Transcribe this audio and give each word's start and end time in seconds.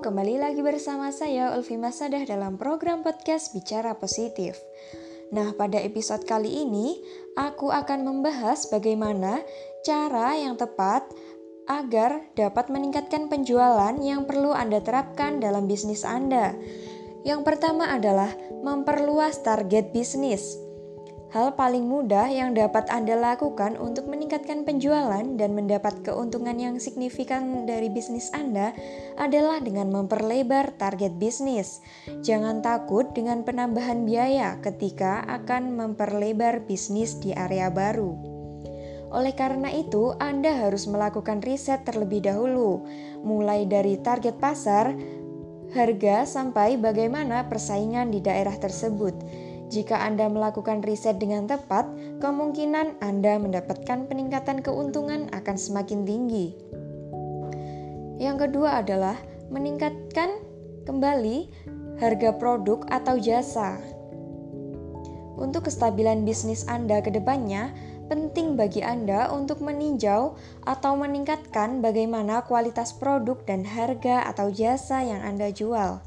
kembali 0.00 0.40
lagi 0.40 0.64
bersama 0.64 1.12
saya 1.12 1.52
Ulfi 1.52 1.76
Masadah 1.76 2.24
dalam 2.24 2.56
program 2.56 3.04
podcast 3.04 3.52
Bicara 3.52 3.92
Positif. 3.92 4.56
Nah, 5.36 5.52
pada 5.52 5.76
episode 5.76 6.24
kali 6.24 6.64
ini 6.64 6.96
aku 7.36 7.68
akan 7.68 8.08
membahas 8.08 8.72
bagaimana 8.72 9.44
cara 9.84 10.32
yang 10.40 10.56
tepat 10.56 11.04
agar 11.68 12.24
dapat 12.32 12.72
meningkatkan 12.72 13.28
penjualan 13.28 13.92
yang 14.00 14.24
perlu 14.24 14.56
Anda 14.56 14.80
terapkan 14.80 15.44
dalam 15.44 15.68
bisnis 15.68 16.08
Anda. 16.08 16.56
Yang 17.28 17.44
pertama 17.44 17.92
adalah 17.92 18.32
memperluas 18.64 19.44
target 19.44 19.92
bisnis. 19.92 20.56
Hal 21.30 21.54
paling 21.54 21.86
mudah 21.86 22.26
yang 22.26 22.58
dapat 22.58 22.90
Anda 22.90 23.14
lakukan 23.14 23.78
untuk 23.78 24.10
meningkatkan 24.10 24.66
penjualan 24.66 25.22
dan 25.38 25.54
mendapat 25.54 26.02
keuntungan 26.02 26.58
yang 26.58 26.82
signifikan 26.82 27.70
dari 27.70 27.86
bisnis 27.86 28.34
Anda 28.34 28.74
adalah 29.14 29.62
dengan 29.62 29.94
memperlebar 29.94 30.74
target 30.74 31.22
bisnis. 31.22 31.86
Jangan 32.26 32.66
takut 32.66 33.14
dengan 33.14 33.46
penambahan 33.46 34.02
biaya 34.02 34.58
ketika 34.58 35.22
akan 35.30 35.78
memperlebar 35.78 36.66
bisnis 36.66 37.14
di 37.22 37.30
area 37.30 37.70
baru. 37.70 38.10
Oleh 39.14 39.34
karena 39.34 39.70
itu, 39.70 40.10
Anda 40.18 40.66
harus 40.66 40.90
melakukan 40.90 41.46
riset 41.46 41.86
terlebih 41.86 42.26
dahulu, 42.26 42.82
mulai 43.22 43.70
dari 43.70 44.02
target 44.02 44.34
pasar, 44.42 44.98
harga, 45.78 46.26
sampai 46.26 46.74
bagaimana 46.74 47.46
persaingan 47.46 48.10
di 48.10 48.18
daerah 48.18 48.54
tersebut. 48.58 49.14
Jika 49.70 50.02
Anda 50.02 50.26
melakukan 50.26 50.82
riset 50.82 51.22
dengan 51.22 51.46
tepat, 51.46 51.86
kemungkinan 52.18 52.98
Anda 52.98 53.38
mendapatkan 53.38 54.10
peningkatan 54.10 54.66
keuntungan 54.66 55.30
akan 55.30 55.56
semakin 55.56 56.02
tinggi. 56.02 56.58
Yang 58.18 58.50
kedua 58.50 58.82
adalah 58.82 59.14
meningkatkan 59.46 60.42
kembali 60.90 61.46
harga 62.02 62.34
produk 62.34 62.82
atau 62.90 63.14
jasa. 63.22 63.78
Untuk 65.38 65.70
kestabilan 65.70 66.26
bisnis 66.26 66.66
Anda 66.66 66.98
ke 66.98 67.14
depannya, 67.14 67.70
penting 68.10 68.58
bagi 68.58 68.82
Anda 68.82 69.30
untuk 69.30 69.62
meninjau 69.62 70.34
atau 70.66 70.92
meningkatkan 70.98 71.78
bagaimana 71.78 72.42
kualitas 72.42 72.90
produk 72.90 73.38
dan 73.46 73.62
harga 73.62 74.26
atau 74.26 74.50
jasa 74.50 75.00
yang 75.06 75.22
Anda 75.22 75.54
jual. 75.54 76.02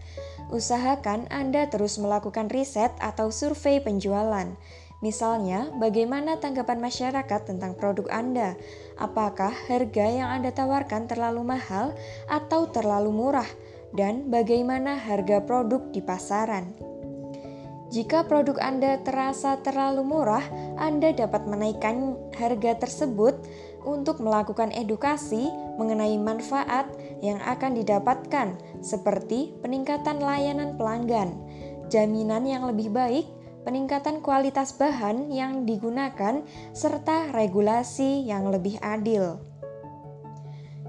Usahakan 0.53 1.25
Anda 1.33 1.65
terus 1.65 1.97
melakukan 1.97 2.53
riset 2.53 2.93
atau 3.01 3.33
survei 3.33 3.81
penjualan. 3.81 4.53
Misalnya, 5.01 5.73
bagaimana 5.81 6.37
tanggapan 6.37 6.77
masyarakat 6.77 7.41
tentang 7.49 7.73
produk 7.73 8.05
Anda? 8.13 8.53
Apakah 9.01 9.49
harga 9.49 10.05
yang 10.05 10.29
Anda 10.29 10.53
tawarkan 10.53 11.09
terlalu 11.09 11.41
mahal 11.41 11.97
atau 12.29 12.69
terlalu 12.69 13.09
murah? 13.09 13.49
Dan 13.97 14.29
bagaimana 14.29 14.93
harga 14.93 15.41
produk 15.41 15.89
di 15.89 16.05
pasaran? 16.05 16.93
Jika 17.93 18.25
produk 18.25 18.57
Anda 18.57 18.97
terasa 19.01 19.57
terlalu 19.61 20.01
murah, 20.01 20.41
Anda 20.81 21.13
dapat 21.13 21.45
menaikkan 21.45 22.17
harga 22.33 22.77
tersebut 22.81 23.37
untuk 23.84 24.20
melakukan 24.20 24.73
edukasi 24.73 25.48
mengenai 25.80 26.17
manfaat 26.20 26.89
yang 27.23 27.39
akan 27.44 27.80
didapatkan, 27.80 28.59
seperti 28.84 29.56
peningkatan 29.64 30.20
layanan 30.20 30.76
pelanggan, 30.76 31.31
jaminan 31.88 32.44
yang 32.44 32.67
lebih 32.67 32.89
baik, 32.89 33.30
peningkatan 33.64 34.20
kualitas 34.20 34.76
bahan 34.76 35.31
yang 35.31 35.64
digunakan, 35.64 36.44
serta 36.76 37.31
regulasi 37.31 38.28
yang 38.28 38.52
lebih 38.52 38.76
adil. 38.84 39.39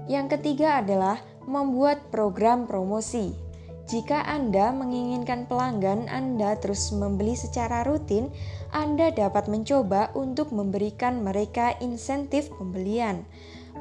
Yang 0.05 0.37
ketiga 0.37 0.83
adalah 0.83 1.21
membuat 1.45 2.09
program 2.09 2.65
promosi. 2.65 3.44
Jika 3.85 4.25
Anda 4.25 4.73
menginginkan 4.73 5.45
pelanggan 5.45 6.09
Anda 6.09 6.57
terus 6.57 6.89
membeli 6.89 7.37
secara 7.37 7.85
rutin, 7.85 8.33
Anda 8.73 9.13
dapat 9.13 9.45
mencoba 9.45 10.09
untuk 10.17 10.49
memberikan 10.49 11.21
mereka 11.21 11.77
insentif 11.77 12.49
pembelian, 12.57 13.21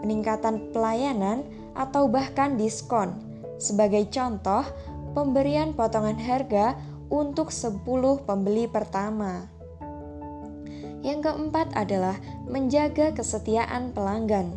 peningkatan 0.05 0.77
pelayanan, 0.77 1.49
atau 1.73 2.05
bahkan 2.05 2.61
diskon. 2.61 3.17
Sebagai 3.57 4.05
contoh, 4.13 4.69
pemberian 5.17 5.73
potongan 5.73 6.21
harga 6.21 6.77
untuk 7.09 7.49
10 7.49 7.81
pembeli 8.29 8.69
pertama. 8.69 9.49
Yang 11.01 11.33
keempat 11.33 11.73
adalah 11.73 12.21
menjaga 12.45 13.17
kesetiaan 13.17 13.97
pelanggan. 13.97 14.53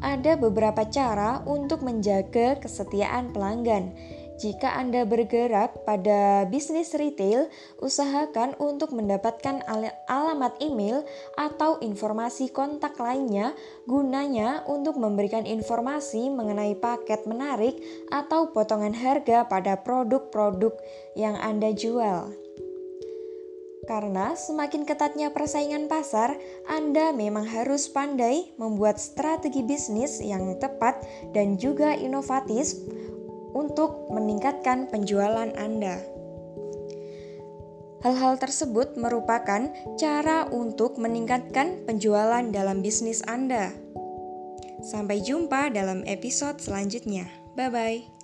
Ada 0.00 0.40
beberapa 0.40 0.88
cara 0.88 1.44
untuk 1.44 1.84
menjaga 1.84 2.56
kesetiaan 2.56 3.34
pelanggan 3.34 3.92
jika 4.38 4.78
Anda 4.78 5.02
bergerak 5.02 5.82
pada 5.82 6.46
bisnis 6.46 6.94
retail, 6.94 7.50
usahakan 7.82 8.54
untuk 8.62 8.94
mendapatkan 8.94 9.66
al 9.66 9.90
alamat 10.06 10.62
email 10.62 11.02
atau 11.34 11.82
informasi 11.82 12.54
kontak 12.54 12.94
lainnya 13.02 13.58
gunanya 13.90 14.62
untuk 14.70 14.94
memberikan 14.94 15.42
informasi 15.42 16.30
mengenai 16.30 16.78
paket 16.78 17.26
menarik 17.26 17.82
atau 18.14 18.54
potongan 18.54 18.94
harga 18.94 19.42
pada 19.50 19.74
produk-produk 19.82 20.78
yang 21.18 21.34
Anda 21.34 21.74
jual. 21.74 22.30
Karena 23.88 24.36
semakin 24.36 24.84
ketatnya 24.84 25.32
persaingan 25.32 25.88
pasar, 25.88 26.36
Anda 26.68 27.08
memang 27.16 27.48
harus 27.48 27.88
pandai 27.88 28.52
membuat 28.60 29.00
strategi 29.00 29.64
bisnis 29.64 30.20
yang 30.20 30.60
tepat 30.60 31.00
dan 31.32 31.56
juga 31.56 31.96
inovatif 31.96 32.76
untuk 33.58 34.06
meningkatkan 34.14 34.86
penjualan 34.86 35.50
Anda. 35.58 35.98
Hal-hal 37.98 38.38
tersebut 38.38 38.94
merupakan 38.94 39.74
cara 39.98 40.46
untuk 40.54 41.02
meningkatkan 41.02 41.82
penjualan 41.82 42.46
dalam 42.54 42.78
bisnis 42.78 43.26
Anda. 43.26 43.74
Sampai 44.78 45.18
jumpa 45.18 45.74
dalam 45.74 46.06
episode 46.06 46.62
selanjutnya. 46.62 47.26
Bye 47.58 47.70
bye. 47.74 48.17